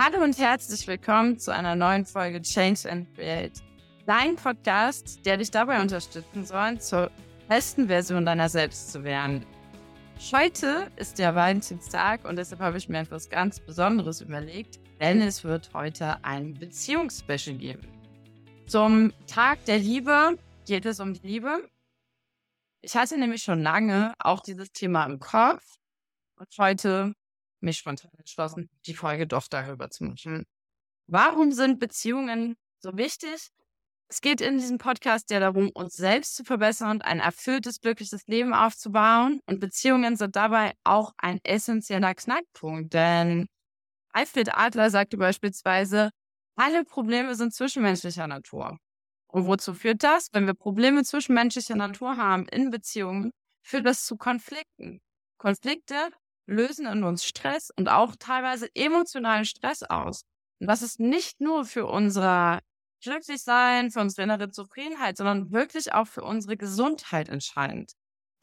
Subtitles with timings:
[0.00, 3.60] Hallo und herzlich willkommen zu einer neuen Folge Change and Create.
[4.06, 7.10] Dein Podcast, der dich dabei unterstützen soll, zur
[7.48, 9.44] besten Version deiner selbst zu werden.
[10.32, 15.42] Heute ist der Valentinstag und deshalb habe ich mir etwas ganz Besonderes überlegt, denn es
[15.42, 17.88] wird heute ein Beziehungsspecial geben.
[18.68, 21.68] Zum Tag der Liebe geht es um die Liebe.
[22.82, 25.64] Ich hatte nämlich schon lange auch dieses Thema im Kopf
[26.36, 27.14] und heute
[27.60, 30.44] mich spontan entschlossen, die Folge doch darüber zu machen.
[31.06, 33.48] Warum sind Beziehungen so wichtig?
[34.10, 38.26] Es geht in diesem Podcast ja darum, uns selbst zu verbessern und ein erfülltes, glückliches
[38.26, 39.40] Leben aufzubauen.
[39.46, 42.94] Und Beziehungen sind dabei auch ein essentieller Knackpunkt.
[42.94, 43.48] Denn
[44.12, 46.10] Alfred Adler sagte beispielsweise,
[46.56, 48.78] alle Probleme sind zwischenmenschlicher Natur.
[49.28, 50.28] Und wozu führt das?
[50.32, 53.30] Wenn wir Probleme zwischenmenschlicher Natur haben in Beziehungen,
[53.62, 55.00] führt das zu Konflikten.
[55.36, 56.10] Konflikte
[56.48, 60.22] lösen in uns Stress und auch teilweise emotionalen Stress aus.
[60.60, 62.60] Und das ist nicht nur für unser
[63.02, 67.92] Glücklichsein, für unsere innere Zufriedenheit, sondern wirklich auch für unsere Gesundheit entscheidend.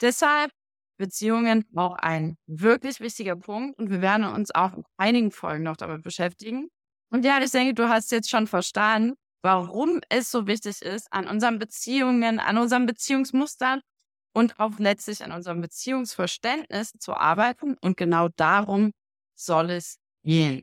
[0.00, 0.50] Deshalb
[0.98, 5.76] Beziehungen auch ein wirklich wichtiger Punkt und wir werden uns auch in einigen Folgen noch
[5.76, 6.68] damit beschäftigen.
[7.10, 11.28] Und ja, ich denke, du hast jetzt schon verstanden, warum es so wichtig ist, an
[11.28, 13.80] unseren Beziehungen, an unseren Beziehungsmustern
[14.36, 17.74] und auch letztlich an unserem Beziehungsverständnis zu arbeiten.
[17.80, 18.92] Und genau darum
[19.34, 20.62] soll es gehen.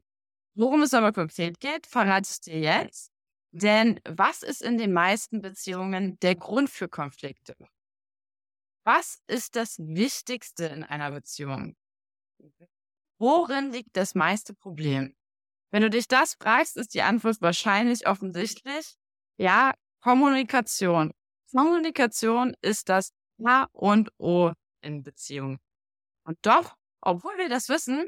[0.53, 3.11] Worum es aber konkret geht, verrate ich dir jetzt.
[3.51, 7.55] Denn was ist in den meisten Beziehungen der Grund für Konflikte?
[8.83, 11.75] Was ist das Wichtigste in einer Beziehung?
[13.17, 15.15] Worin liegt das meiste Problem?
[15.71, 18.97] Wenn du dich das fragst, ist die Antwort wahrscheinlich offensichtlich.
[19.37, 21.11] Ja, Kommunikation.
[21.51, 23.11] Kommunikation ist das
[23.43, 25.59] A und O in Beziehungen.
[26.23, 28.07] Und doch, obwohl wir das wissen,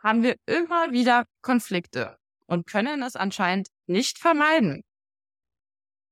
[0.00, 4.84] haben wir immer wieder Konflikte und können es anscheinend nicht vermeiden.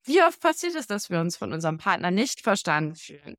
[0.05, 3.37] Wie oft passiert es, dass wir uns von unserem Partner nicht verstanden fühlen?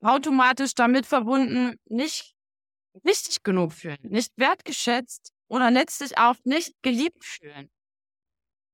[0.00, 2.34] Automatisch damit verbunden, nicht
[3.02, 7.70] wichtig genug fühlen, nicht wertgeschätzt oder letztlich auch nicht geliebt fühlen.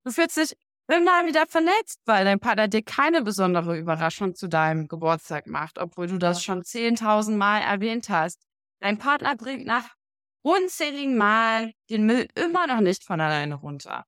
[0.05, 0.57] Du fühlst dich
[0.89, 6.07] immer wieder verletzt, weil dein Partner dir keine besondere Überraschung zu deinem Geburtstag macht, obwohl
[6.07, 8.43] du das schon 10.000 Mal erwähnt hast.
[8.81, 9.95] Dein Partner bringt nach
[10.43, 14.05] unzähligen Mal den Müll immer noch nicht von alleine runter.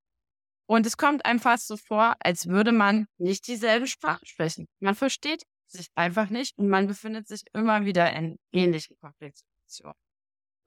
[0.67, 4.69] Und es kommt einem fast so vor, als würde man nicht dieselbe Sprache sprechen.
[4.79, 9.97] Man versteht sich einfach nicht und man befindet sich immer wieder in ähnlichen Konfliktsituationen.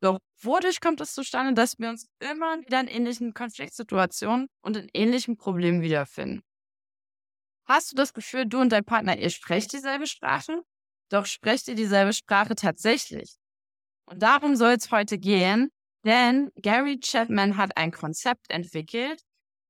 [0.03, 4.89] Doch wodurch kommt es zustande, dass wir uns immer wieder in ähnlichen Konfliktsituationen und in
[4.93, 6.43] ähnlichen Problemen wiederfinden?
[7.65, 10.61] Hast du das Gefühl, du und dein Partner, ihr sprecht dieselbe Sprache?
[11.09, 13.37] Doch sprecht ihr dieselbe Sprache tatsächlich?
[14.05, 15.69] Und darum soll es heute gehen,
[16.03, 19.21] denn Gary Chapman hat ein Konzept entwickelt,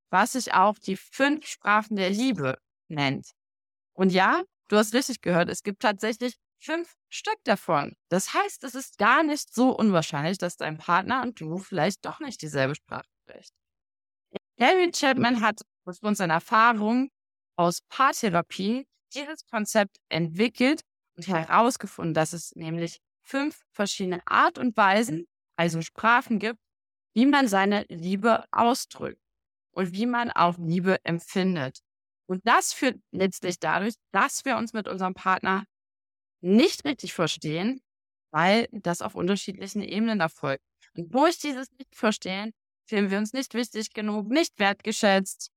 [0.09, 2.57] was sich auch die fünf Sprachen der Liebe
[2.87, 3.29] nennt.
[3.95, 6.33] Und ja, du hast richtig gehört, es gibt tatsächlich
[6.63, 7.95] fünf Stück davon.
[8.09, 12.19] Das heißt, es ist gar nicht so unwahrscheinlich, dass dein Partner und du vielleicht doch
[12.19, 13.53] nicht dieselbe Sprache sprecht.
[14.57, 17.09] Gary Chapman hat aufgrund seiner Erfahrung
[17.57, 20.81] aus Paartherapie dieses Konzept entwickelt
[21.15, 26.59] und herausgefunden, dass es nämlich fünf verschiedene Art und Weisen, also Sprachen gibt,
[27.13, 29.21] wie man seine Liebe ausdrückt
[29.71, 31.79] und wie man auch Liebe empfindet.
[32.25, 35.65] Und das führt letztlich dadurch, dass wir uns mit unserem Partner
[36.43, 37.81] nicht richtig verstehen,
[38.31, 40.63] weil das auf unterschiedlichen Ebenen erfolgt.
[40.95, 42.51] Und durch dieses Nicht-Verstehen
[42.85, 45.49] fühlen wir uns nicht wichtig genug, nicht wertgeschätzt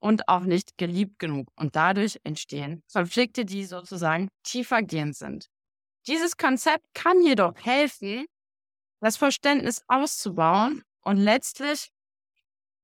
[0.00, 1.48] und auch nicht geliebt genug.
[1.56, 5.46] Und dadurch entstehen Konflikte, die sozusagen tiefergehend sind.
[6.06, 8.26] Dieses Konzept kann jedoch helfen,
[9.00, 11.90] das Verständnis auszubauen und letztlich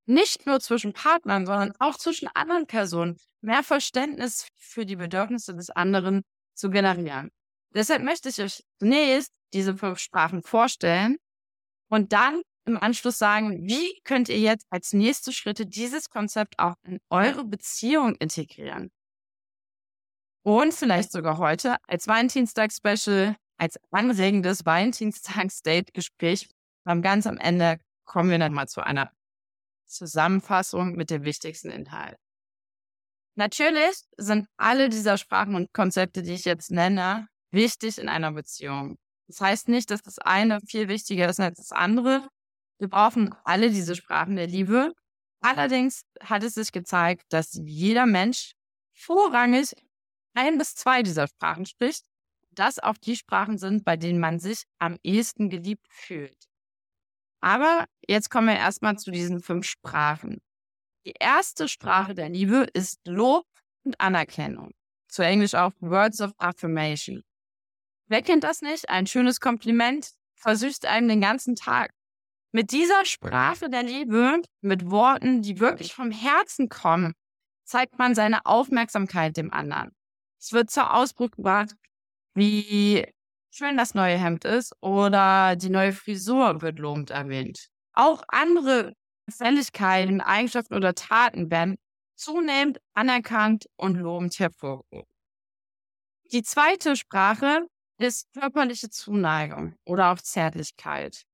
[0.06, 5.70] nicht nur zwischen Partnern, sondern auch zwischen anderen Personen mehr Verständnis für die Bedürfnisse des
[5.70, 6.22] anderen
[6.54, 7.30] zu generieren.
[7.75, 11.16] Deshalb möchte ich euch zunächst diese fünf Sprachen vorstellen
[11.88, 16.74] und dann im Anschluss sagen, wie könnt ihr jetzt als nächste Schritte dieses Konzept auch
[16.83, 18.91] in eure Beziehung integrieren.
[20.42, 26.48] Und vielleicht sogar heute als Valentinstag-Special, als anregendes Valentinstags-Date-Gespräch.
[26.84, 29.12] Ganz am Ende kommen wir dann mal zu einer
[29.86, 32.16] Zusammenfassung mit dem wichtigsten Inhalt.
[33.36, 38.97] Natürlich sind alle dieser Sprachen und Konzepte, die ich jetzt nenne, wichtig in einer Beziehung.
[39.26, 42.28] Das heißt nicht, dass das eine viel wichtiger ist als das andere.
[42.78, 44.92] Wir brauchen alle diese Sprachen der Liebe.
[45.41, 48.52] Allerdings hat es sich gezeigt, dass jeder Mensch
[48.92, 49.74] vorrangig
[50.34, 52.04] ein bis zwei dieser Sprachen spricht.
[52.52, 56.36] Das auch die Sprachen sind, bei denen man sich am ehesten geliebt fühlt.
[57.41, 60.41] Aber jetzt kommen wir erstmal zu diesen fünf Sprachen.
[61.06, 63.46] Die erste Sprache der Liebe ist Lob
[63.84, 64.72] und Anerkennung.
[65.08, 67.22] Zu Englisch auch Words of Affirmation.
[68.10, 68.89] Wer kennt das nicht?
[68.89, 71.92] Ein schönes Kompliment versüßt einem den ganzen Tag.
[72.51, 77.15] Mit dieser Sprache der Liebe, mit Worten, die wirklich vom Herzen kommen,
[77.62, 79.92] zeigt man seine Aufmerksamkeit dem anderen.
[80.41, 81.77] Es wird zur Ausdruck gebracht,
[82.34, 83.07] wie
[83.53, 87.68] schön das neue Hemd ist oder die neue Frisur wird lobend erwähnt.
[87.92, 88.92] Auch andere
[89.28, 91.77] Fälligkeiten, Eigenschaften oder Taten werden
[92.16, 95.15] zunehmend anerkannt und lobend hervorgehoben.
[96.33, 97.68] Die zweite Sprache
[98.06, 101.24] ist körperliche Zuneigung oder auch Zärtlichkeit.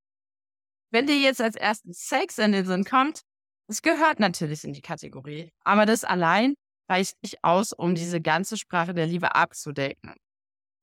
[0.91, 3.23] Wenn dir jetzt als erstes Sex in den Sinn kommt,
[3.69, 6.55] es gehört natürlich in die Kategorie, aber das allein
[6.89, 10.15] reicht nicht aus, um diese ganze Sprache der Liebe abzudecken.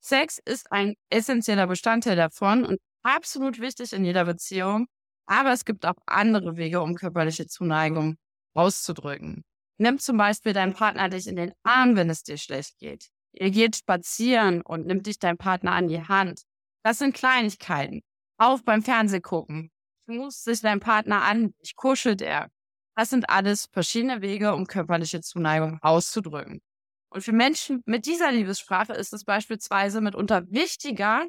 [0.01, 4.87] Sex ist ein essentieller Bestandteil davon und absolut wichtig in jeder Beziehung,
[5.25, 8.17] aber es gibt auch andere Wege, um körperliche Zuneigung
[8.53, 9.43] auszudrücken.
[9.77, 13.09] Nimm zum Beispiel deinen Partner dich in den Arm, wenn es dir schlecht geht.
[13.33, 16.43] Ihr geht spazieren und nimmt dich dein Partner an die Hand.
[16.83, 18.01] Das sind Kleinigkeiten.
[18.37, 19.71] Auch beim Fernsehgucken.
[20.05, 22.49] Muss sich dein Partner an, dich kuschelt er.
[22.95, 26.61] Das sind alles verschiedene Wege, um körperliche Zuneigung auszudrücken.
[27.09, 31.25] Und für Menschen mit dieser Liebessprache ist es beispielsweise mitunter wichtiger,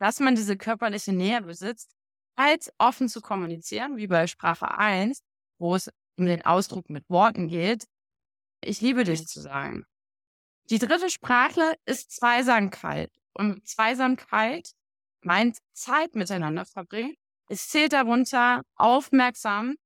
[0.00, 1.92] dass man diese körperliche Nähe besitzt,
[2.36, 5.22] als offen zu kommunizieren, wie bei Sprache 1,
[5.58, 7.86] wo es um den Ausdruck mit Worten geht,
[8.60, 9.84] ich liebe dich zu sagen.
[10.70, 13.10] Die dritte Sprache ist Zweisamkeit.
[13.32, 14.72] Und Zweisamkeit
[15.22, 17.14] meint Zeit miteinander verbringen.
[17.48, 19.76] Es zählt darunter aufmerksam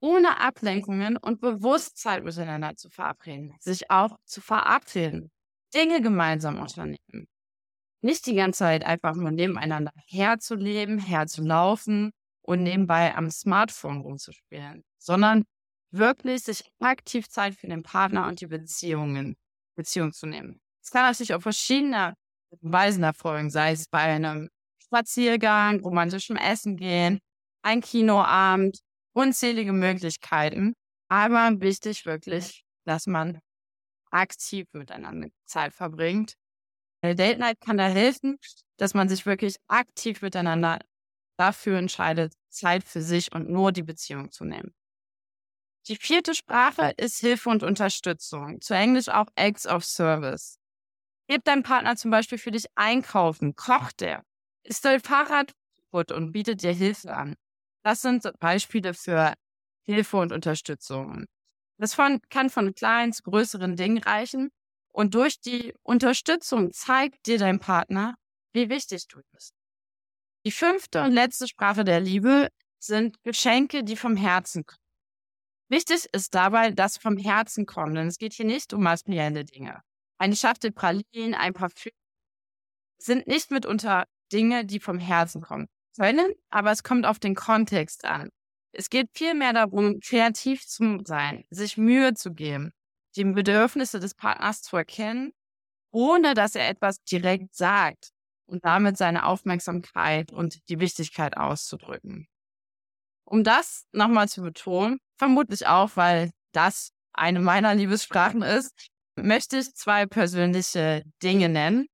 [0.00, 5.30] ohne Ablenkungen und Bewusstsein miteinander zu verabreden, sich auch zu verabreden,
[5.74, 7.26] Dinge gemeinsam unternehmen.
[8.00, 12.12] Nicht die ganze Zeit einfach nur nebeneinander herzuleben, herzulaufen
[12.42, 15.44] und nebenbei am Smartphone rumzuspielen, sondern
[15.90, 19.36] wirklich sich aktiv Zeit für den Partner und die Beziehungen,
[19.78, 20.60] Beziehung zu nehmen.
[20.82, 22.14] Es kann natürlich auf verschiedene
[22.60, 24.50] Weisen erfolgen, sei es bei einem
[24.82, 27.20] Spaziergang, romantischem Essen gehen,
[27.62, 28.80] ein Kinoabend,
[29.14, 30.74] unzählige Möglichkeiten.
[31.08, 33.40] Aber wichtig wirklich, dass man
[34.10, 36.34] aktiv miteinander Zeit verbringt.
[37.02, 38.38] Eine Date Night kann da helfen,
[38.78, 40.80] dass man sich wirklich aktiv miteinander
[41.38, 44.74] dafür entscheidet, Zeit für sich und nur die Beziehung zu nehmen.
[45.88, 50.58] Die vierte Sprache ist Hilfe und Unterstützung, zu Englisch auch Acts of Service.
[51.28, 54.22] Gibt dein Partner zum Beispiel für dich einkaufen, kocht er,
[54.64, 57.36] ist dein Fahrrad kaputt und bietet dir Hilfe an.
[57.82, 59.32] Das sind Beispiele für
[59.82, 61.24] Hilfe und Unterstützung.
[61.78, 64.50] Das von, kann von kleinen zu größeren Dingen reichen.
[64.92, 68.16] Und durch die Unterstützung zeigt dir dein Partner,
[68.52, 69.54] wie wichtig du bist.
[70.44, 72.48] Die fünfte und letzte Sprache der Liebe
[72.78, 74.87] sind Geschenke, die vom Herzen kommen.
[75.68, 79.82] Wichtig ist dabei, dass vom Herzen kommen, denn es geht hier nicht um materielle Dinge.
[80.18, 81.92] Eine Schachtel Pralinen, ein Parfüm
[82.98, 88.04] sind nicht mitunter Dinge, die vom Herzen kommen können, aber es kommt auf den Kontext
[88.04, 88.30] an.
[88.72, 92.72] Es geht vielmehr darum, kreativ zu sein, sich Mühe zu geben,
[93.16, 95.32] die Bedürfnisse des Partners zu erkennen,
[95.90, 98.10] ohne dass er etwas direkt sagt
[98.46, 102.28] und damit seine Aufmerksamkeit und die Wichtigkeit auszudrücken.
[103.30, 108.72] Um das nochmal zu betonen, vermutlich auch, weil das eine meiner Liebessprachen ist,
[109.16, 111.88] möchte ich zwei persönliche Dinge nennen.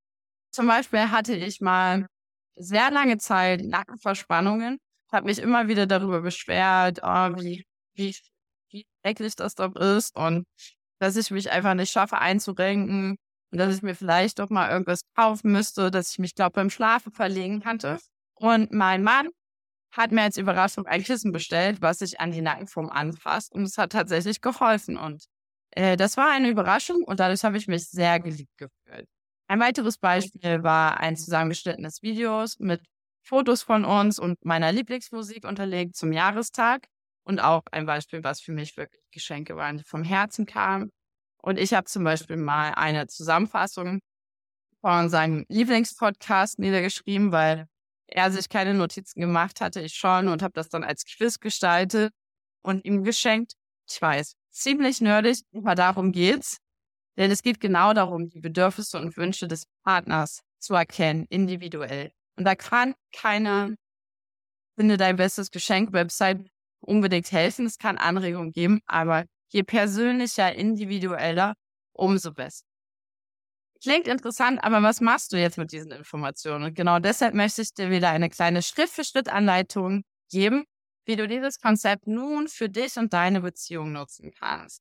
[0.53, 2.07] Zum Beispiel hatte ich mal
[2.55, 4.79] sehr lange Zeit Nackenverspannungen,
[5.11, 7.65] habe mich immer wieder darüber beschwert, oh, wie,
[7.95, 8.17] wie,
[8.71, 10.47] wie schrecklich das doch ist und
[11.01, 13.17] dass ich mich einfach nicht schaffe einzurenken
[13.51, 16.71] und dass ich mir vielleicht doch mal irgendwas kaufen müsste, dass ich mich, glaube beim
[16.71, 17.99] Schlafen verlegen hatte.
[18.37, 19.31] Und mein Mann
[19.97, 23.79] hat mir als Überraschung ein Kissen bestellt, was sich an die Nackenform anfasst und es
[23.79, 25.25] hat tatsächlich geholfen und
[25.73, 29.09] äh, das war eine Überraschung und dadurch habe ich mich sehr geliebt gefühlt.
[29.49, 32.83] Ein weiteres Beispiel war ein zusammengeschnittenes Video mit
[33.23, 36.87] Fotos von uns und meiner Lieblingsmusik unterlegt zum Jahrestag.
[37.27, 40.91] Und auch ein Beispiel, was für mich wirklich Geschenke waren, die vom Herzen kamen.
[41.43, 44.01] Und ich habe zum Beispiel mal eine Zusammenfassung
[44.83, 47.67] von seinem Lieblingspodcast niedergeschrieben, weil
[48.07, 52.13] er sich keine Notizen gemacht hatte, ich schon, und habe das dann als Quiz gestaltet
[52.63, 53.55] und ihm geschenkt.
[53.89, 56.59] Ich weiß, ziemlich nerdig, aber darum geht's.
[57.17, 62.11] Denn es geht genau darum, die Bedürfnisse und Wünsche des Partners zu erkennen, individuell.
[62.37, 63.77] Und da kann keine
[64.77, 66.49] Finde dein bestes Geschenk Website
[66.81, 67.67] unbedingt helfen.
[67.67, 71.55] Es kann Anregungen geben, aber je persönlicher, individueller,
[71.93, 72.65] umso besser.
[73.85, 76.65] Klingt interessant, aber was machst du jetzt mit diesen Informationen?
[76.65, 80.65] Und genau deshalb möchte ich dir wieder eine kleine Schritt-für-Schritt-Anleitung geben,
[81.05, 84.81] wie du dieses Konzept nun für dich und deine Beziehung nutzen kannst.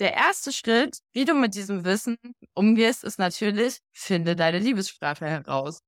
[0.00, 2.18] Der erste Schritt, wie du mit diesem Wissen
[2.52, 5.80] umgehst, ist natürlich, finde deine Liebessprache heraus.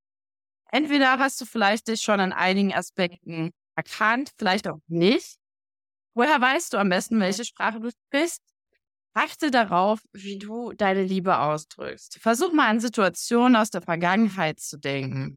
[0.71, 5.37] Entweder hast du vielleicht dich schon in einigen Aspekten erkannt, vielleicht auch nicht.
[6.15, 8.43] Woher weißt du am besten, welche Sprache du sprichst?
[9.19, 12.21] Achte darauf, wie du deine Liebe ausdrückst.
[12.21, 15.37] Versuch mal an Situationen aus der Vergangenheit zu denken.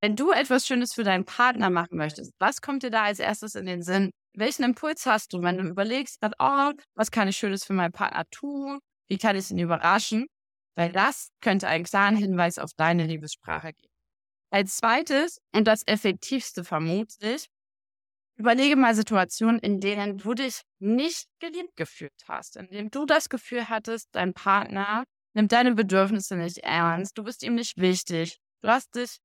[0.00, 3.56] Wenn du etwas Schönes für deinen Partner machen möchtest, was kommt dir da als erstes
[3.56, 4.12] in den Sinn?
[4.36, 8.26] Welchen Impuls hast du, wenn du überlegst, oh, was kann ich Schönes für meinen Partner
[8.30, 8.78] tun?
[9.08, 10.28] Wie kann ich ihn überraschen?
[10.76, 13.92] Weil das könnte einen klaren Hinweis auf deine Liebessprache geben.
[14.52, 17.48] Als zweites und das effektivste vermutlich,
[18.36, 23.28] überlege mal Situationen, in denen du dich nicht geliebt gefühlt hast, in denen du das
[23.28, 28.68] Gefühl hattest, dein Partner nimmt deine Bedürfnisse nicht ernst, du bist ihm nicht wichtig, du
[28.68, 29.18] hast dich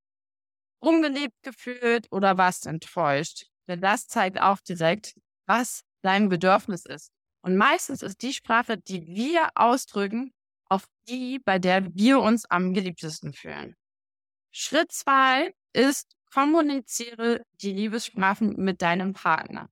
[0.79, 3.47] ungeliebt gefühlt oder warst enttäuscht.
[3.67, 5.13] Denn das zeigt auch direkt,
[5.45, 7.11] was dein Bedürfnis ist.
[7.43, 10.33] Und meistens ist die Sprache, die wir ausdrücken,
[10.65, 13.75] auf die, bei der wir uns am geliebtesten fühlen.
[14.51, 19.69] Schritt zwei ist, kommuniziere die Liebessprachen mit deinem Partner.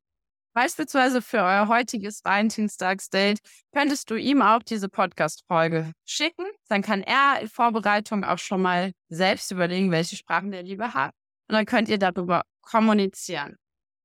[0.53, 3.39] Beispielsweise für euer heutiges Valentinstagsdate
[3.71, 6.45] könntest du ihm auch diese Podcast-Folge schicken.
[6.67, 11.13] Dann kann er in Vorbereitung auch schon mal selbst überlegen, welche Sprachen der Liebe hat.
[11.47, 13.55] Und dann könnt ihr darüber kommunizieren.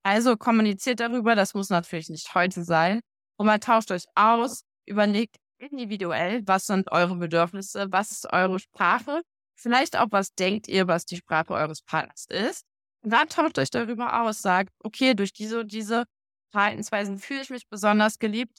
[0.05, 3.01] Also kommuniziert darüber, das muss natürlich nicht heute sein.
[3.37, 9.23] Und man tauscht euch aus, überlegt individuell, was sind eure Bedürfnisse, was ist eure Sprache,
[9.65, 12.65] vielleicht auch, was denkt ihr, was die Sprache eures Partners ist.
[13.03, 16.05] Und dann tauscht euch darüber aus, sagt, okay, durch diese und diese
[16.53, 18.59] Verhaltensweisen fühle ich mich besonders geliebt.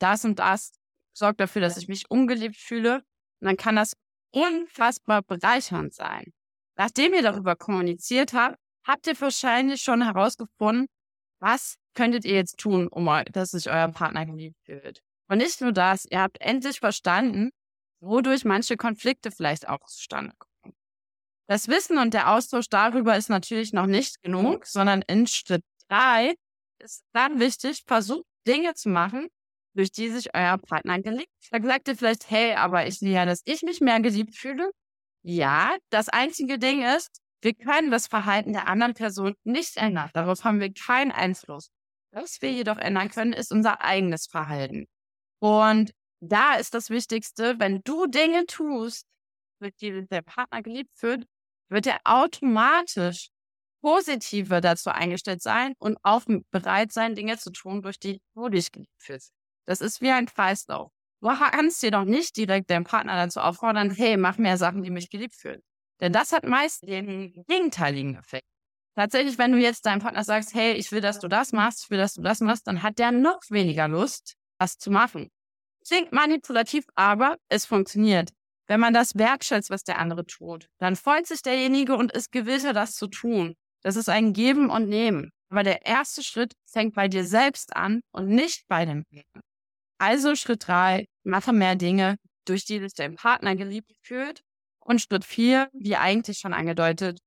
[0.00, 0.72] Das und das
[1.12, 2.96] sorgt dafür, dass ich mich ungeliebt fühle.
[3.40, 3.92] Und dann kann das
[4.32, 6.32] unfassbar bereichernd sein.
[6.76, 8.56] Nachdem ihr darüber kommuniziert habt,
[8.86, 10.86] habt ihr wahrscheinlich schon herausgefunden,
[11.38, 15.02] was könntet ihr jetzt tun, um dass sich euer Partner geliebt fühlt.
[15.28, 17.50] Und nicht nur das, ihr habt endlich verstanden,
[18.00, 20.74] wodurch manche Konflikte vielleicht auch zustande kommen.
[21.48, 26.34] Das Wissen und der Austausch darüber ist natürlich noch nicht genug, sondern in Schritt drei
[26.78, 29.28] ist dann wichtig, versucht Dinge zu machen,
[29.74, 31.32] durch die sich euer Partner geliebt.
[31.50, 34.70] Da sagt ihr vielleicht, hey, aber ich sehe ja, dass ich mich mehr geliebt fühle.
[35.22, 40.10] Ja, das einzige Ding ist, wir können das Verhalten der anderen Person nicht ändern.
[40.14, 41.70] Darauf haben wir keinen Einfluss.
[42.12, 44.86] Was wir jedoch ändern können, ist unser eigenes Verhalten.
[45.38, 49.06] Und da ist das Wichtigste, wenn du Dinge tust,
[49.58, 51.26] mit denen der Partner geliebt wird,
[51.68, 53.28] wird er automatisch
[53.82, 58.70] positiver dazu eingestellt sein und auch bereit sein, Dinge zu tun, durch die du dich
[58.72, 59.32] geliebt fühlst.
[59.66, 60.90] Das ist wie ein Kreislauf.
[61.22, 64.90] Du kannst dir doch nicht direkt deinen Partner dazu auffordern, hey, mach mehr Sachen, die
[64.90, 65.62] mich geliebt fühlen.
[66.00, 68.46] Denn das hat meist den gegenteiligen Effekt.
[68.96, 71.90] Tatsächlich, wenn du jetzt deinem Partner sagst, hey, ich will, dass du das machst, ich
[71.90, 75.30] will, dass du das machst, dann hat der noch weniger Lust, das zu machen.
[75.90, 78.30] Klingt manipulativ, aber es funktioniert.
[78.68, 82.72] Wenn man das wertschätzt, was der andere tut, dann freut sich derjenige und ist gewisser,
[82.72, 83.56] das zu tun.
[83.82, 85.32] Das ist ein Geben und Nehmen.
[85.48, 89.42] Aber der erste Schritt fängt bei dir selbst an und nicht bei dem Partner.
[89.98, 94.42] Also Schritt drei, mache mehr Dinge, durch die sich dein Partner geliebt fühlt.
[94.78, 97.18] Und Schritt vier, wie eigentlich schon angedeutet,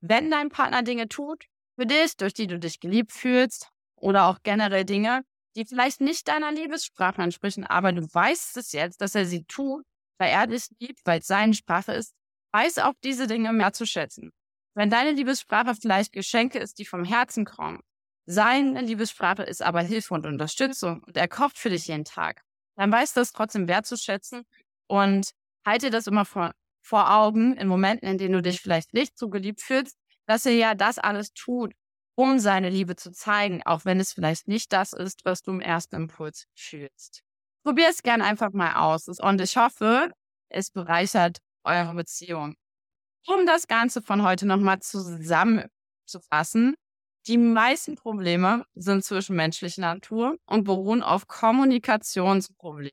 [0.00, 4.38] wenn dein Partner Dinge tut für dich, durch die du dich geliebt fühlst, oder auch
[4.44, 5.22] generell Dinge,
[5.56, 9.84] die vielleicht nicht deiner Liebessprache entsprechen, aber du weißt es jetzt, dass er sie tut,
[10.18, 12.14] weil er dich liebt, weil es seine Sprache ist,
[12.52, 14.30] weiß auch diese Dinge mehr zu schätzen.
[14.74, 17.80] Wenn deine Liebessprache vielleicht Geschenke ist, die vom Herzen kommen,
[18.26, 22.42] seine Liebessprache ist aber Hilfe und Unterstützung und er kocht für dich jeden Tag,
[22.76, 24.44] dann weißt du es trotzdem wertzuschätzen
[24.86, 25.32] und
[25.66, 29.28] halte das immer vor, vor Augen in Momenten, in denen du dich vielleicht nicht so
[29.28, 31.74] geliebt fühlst, dass er ja das alles tut,
[32.14, 35.60] um seine Liebe zu zeigen, auch wenn es vielleicht nicht das ist, was du im
[35.60, 37.22] ersten Impuls fühlst.
[37.64, 40.10] Probier es gern einfach mal aus und ich hoffe,
[40.48, 42.56] es bereichert eure Beziehung.
[43.26, 46.74] Um das Ganze von heute nochmal zusammenzufassen,
[47.28, 52.90] die meisten Probleme sind zwischenmenschlicher Natur und beruhen auf Kommunikationsproblemen.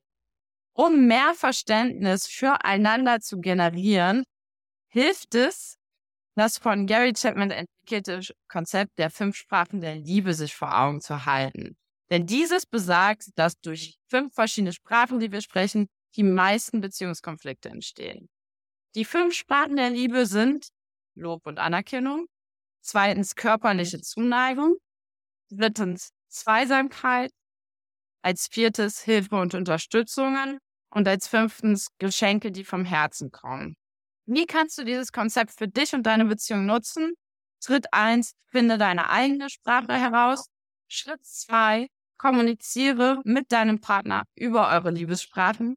[0.73, 4.23] Um mehr Verständnis füreinander zu generieren,
[4.87, 5.78] hilft es,
[6.35, 11.25] das von Gary Chapman entwickelte Konzept der fünf Sprachen der Liebe sich vor Augen zu
[11.25, 11.77] halten.
[12.09, 18.29] Denn dieses besagt, dass durch fünf verschiedene Sprachen, die wir sprechen, die meisten Beziehungskonflikte entstehen.
[18.95, 20.69] Die fünf Sprachen der Liebe sind
[21.15, 22.25] Lob und Anerkennung,
[22.81, 24.77] zweitens körperliche Zuneigung,
[25.51, 27.31] drittens Zweisamkeit,
[28.21, 30.59] als viertes Hilfe und Unterstützungen
[30.89, 33.75] und als fünftens Geschenke, die vom Herzen kommen.
[34.31, 37.13] Wie kannst du dieses Konzept für dich und deine Beziehung nutzen?
[37.63, 40.45] Schritt eins, finde deine eigene Sprache heraus.
[40.87, 41.87] Schritt zwei,
[42.19, 45.73] kommuniziere mit deinem Partner über eure Liebessprachen.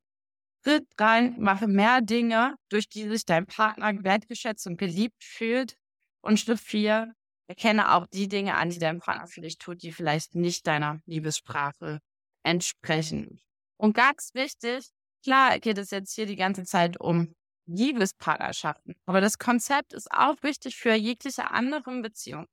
[0.62, 5.76] Schritt drei, mache mehr Dinge, durch die sich dein Partner wertgeschätzt und geliebt fühlt.
[6.20, 7.14] Und Schritt vier,
[7.46, 11.00] erkenne auch die Dinge an, die dein Partner für dich tut, die vielleicht nicht deiner
[11.06, 12.00] Liebessprache
[12.42, 13.40] entsprechen.
[13.78, 14.90] Und ganz wichtig,
[15.24, 17.34] klar geht es jetzt hier die ganze Zeit um
[17.66, 22.46] Liebespartnerschaften, aber das Konzept ist auch wichtig für jegliche anderen Beziehungen.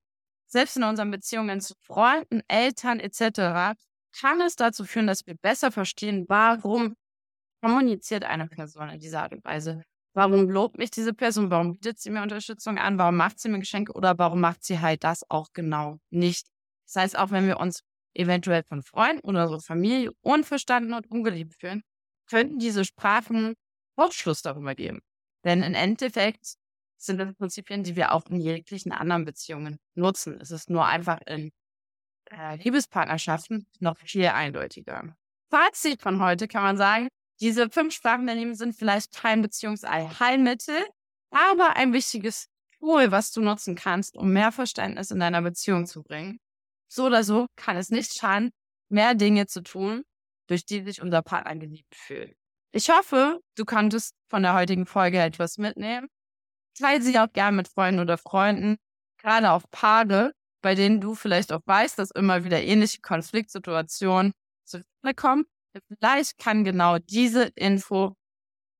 [0.48, 3.78] Selbst in unseren Beziehungen zu Freunden, Eltern etc.
[4.20, 6.96] kann es dazu führen, dass wir besser verstehen, warum
[7.62, 9.84] kommuniziert eine Person in dieser Art und Weise.
[10.13, 11.51] Warum lobt mich diese Person?
[11.51, 12.98] Warum bietet sie mir Unterstützung an?
[12.98, 13.94] Warum macht sie mir Geschenke?
[13.94, 16.48] Oder warum macht sie halt das auch genau nicht?
[16.88, 17.82] Das heißt, auch wenn wir uns
[18.16, 21.84] eventuell von Freunden oder unserer Familie unverstanden und ungeliebt fühlen,
[22.28, 23.54] könnten diese Sprachen
[24.00, 25.01] Aufschluss darüber geben.
[25.44, 26.56] Denn im Endeffekt
[26.98, 30.39] sind das Prinzipien, die wir auch in jeglichen anderen Beziehungen nutzen.
[30.41, 31.51] Es ist nur einfach in
[32.32, 35.15] äh, Liebespartnerschaften noch viel eindeutiger.
[35.50, 37.08] Fazit von heute kann man sagen,
[37.39, 40.86] diese fünf Sprachen daneben sind vielleicht kein Beziehungsheilmittel,
[41.32, 42.48] aber ein wichtiges
[42.79, 46.39] Tool, was du nutzen kannst, um mehr Verständnis in deiner Beziehung zu bringen.
[46.89, 48.51] So oder so kann es nicht schaden,
[48.89, 50.03] mehr Dinge zu tun,
[50.48, 52.36] durch die sich unser Partner geliebt fühlt.
[52.72, 56.08] Ich hoffe, du konntest von der heutigen Folge etwas mitnehmen.
[56.78, 58.78] Teile sie auch gern mit Freunden oder Freunden,
[59.18, 64.34] gerade auf Paare, bei denen du vielleicht auch weißt, dass immer wieder ähnliche Konfliktsituationen
[64.66, 65.46] zurückkommen.
[65.88, 68.16] Vielleicht kann genau diese Info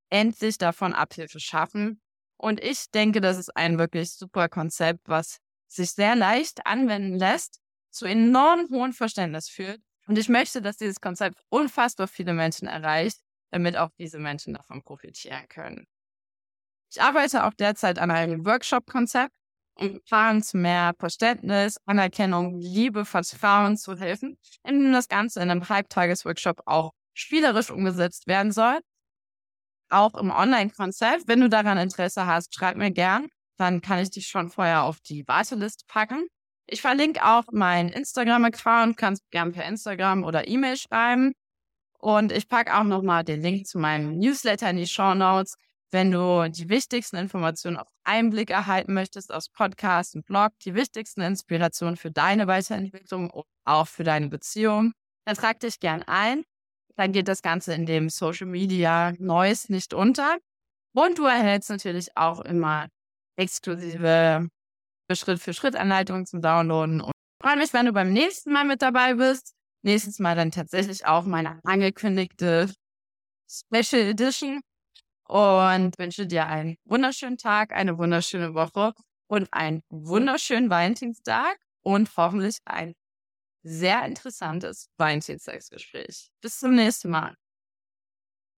[0.10, 2.01] endlich davon Abhilfe schaffen.
[2.38, 7.60] Und ich denke, das ist ein wirklich super Konzept, was sich sehr leicht anwenden lässt
[7.91, 9.81] zu enorm hohem Verständnis führt.
[10.08, 13.19] Und ich möchte, dass dieses Konzept unfassbar viele Menschen erreicht,
[13.51, 15.87] damit auch diese Menschen davon profitieren können.
[16.91, 19.33] Ich arbeite auch derzeit an einem Workshop-Konzept,
[19.75, 25.69] um Paaren zu mehr Verständnis, Anerkennung, Liebe, Vertrauen zu helfen, indem das Ganze in einem
[25.69, 28.79] Halbtages-Workshop auch spielerisch umgesetzt werden soll.
[29.89, 31.27] Auch im Online-Konzept.
[31.27, 33.27] Wenn du daran Interesse hast, schreib mir gern.
[33.57, 36.27] Dann kann ich dich schon vorher auf die Warteliste packen.
[36.67, 41.33] Ich verlinke auch meinen Instagram-Account, kannst gern per Instagram oder E-Mail schreiben.
[42.01, 45.55] Und ich packe auch nochmal den Link zu meinem Newsletter in die Show Notes.
[45.91, 51.21] Wenn du die wichtigsten Informationen auf Einblick erhalten möchtest aus Podcast und Blog, die wichtigsten
[51.21, 54.93] Inspirationen für deine Weiterentwicklung und auch für deine Beziehung,
[55.25, 56.43] dann trag dich gern ein.
[56.95, 60.38] Dann geht das Ganze in dem Social Media Neues nicht unter.
[60.93, 62.88] Und du erhältst natürlich auch immer
[63.35, 64.47] exklusive
[65.12, 67.01] Schritt-für-Schritt-Anleitungen zum Downloaden.
[67.01, 69.55] Und freue mich, wenn du beim nächsten Mal mit dabei bist.
[69.83, 72.73] Nächstes Mal dann tatsächlich auch meine angekündigte
[73.49, 74.61] Special Edition.
[75.27, 78.93] Und wünsche dir einen wunderschönen Tag, eine wunderschöne Woche
[79.27, 82.95] und einen wunderschönen Valentinstag und hoffentlich ein
[83.63, 86.29] sehr interessantes Valentinstagsgespräch.
[86.41, 87.35] Bis zum nächsten Mal.